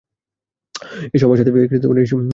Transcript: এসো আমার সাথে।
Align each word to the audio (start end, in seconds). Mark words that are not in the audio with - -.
এসো 1.13 1.25
আমার 1.27 1.37
সাথে। 1.37 1.51